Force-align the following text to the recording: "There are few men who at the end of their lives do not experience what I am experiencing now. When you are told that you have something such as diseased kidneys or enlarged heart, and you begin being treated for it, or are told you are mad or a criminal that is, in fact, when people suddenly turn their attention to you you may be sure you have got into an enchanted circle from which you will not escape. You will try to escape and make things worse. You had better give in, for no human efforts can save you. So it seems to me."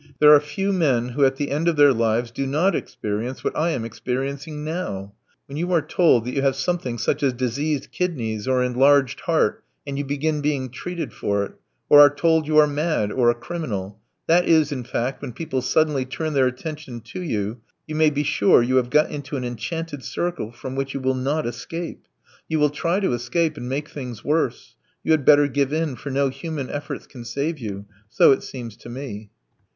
"There 0.19 0.33
are 0.33 0.39
few 0.39 0.73
men 0.73 1.09
who 1.09 1.23
at 1.25 1.35
the 1.35 1.51
end 1.51 1.67
of 1.67 1.75
their 1.75 1.93
lives 1.93 2.31
do 2.31 2.47
not 2.47 2.73
experience 2.73 3.43
what 3.43 3.55
I 3.55 3.69
am 3.69 3.85
experiencing 3.85 4.63
now. 4.63 5.13
When 5.45 5.57
you 5.59 5.71
are 5.73 5.81
told 5.83 6.25
that 6.25 6.31
you 6.31 6.41
have 6.41 6.55
something 6.55 6.97
such 6.97 7.21
as 7.21 7.33
diseased 7.33 7.91
kidneys 7.91 8.47
or 8.47 8.63
enlarged 8.63 9.19
heart, 9.19 9.63
and 9.85 9.99
you 9.99 10.03
begin 10.03 10.41
being 10.41 10.71
treated 10.71 11.13
for 11.13 11.43
it, 11.45 11.51
or 11.87 11.99
are 11.99 12.09
told 12.09 12.47
you 12.47 12.57
are 12.57 12.65
mad 12.65 13.11
or 13.11 13.29
a 13.29 13.35
criminal 13.35 13.99
that 14.25 14.47
is, 14.47 14.71
in 14.71 14.83
fact, 14.83 15.21
when 15.21 15.33
people 15.33 15.61
suddenly 15.61 16.03
turn 16.03 16.33
their 16.33 16.47
attention 16.47 17.01
to 17.01 17.21
you 17.21 17.61
you 17.85 17.93
may 17.93 18.09
be 18.09 18.23
sure 18.23 18.63
you 18.63 18.77
have 18.77 18.89
got 18.89 19.11
into 19.11 19.37
an 19.37 19.45
enchanted 19.45 20.03
circle 20.03 20.51
from 20.51 20.73
which 20.75 20.95
you 20.95 20.99
will 20.99 21.13
not 21.13 21.45
escape. 21.45 22.07
You 22.49 22.57
will 22.57 22.71
try 22.71 22.99
to 22.99 23.13
escape 23.13 23.55
and 23.55 23.69
make 23.69 23.87
things 23.89 24.25
worse. 24.25 24.75
You 25.03 25.11
had 25.11 25.25
better 25.25 25.47
give 25.47 25.71
in, 25.71 25.95
for 25.95 26.09
no 26.09 26.29
human 26.29 26.71
efforts 26.71 27.05
can 27.05 27.23
save 27.23 27.59
you. 27.59 27.85
So 28.09 28.31
it 28.31 28.41
seems 28.41 28.75
to 28.77 28.89
me." 28.89 29.29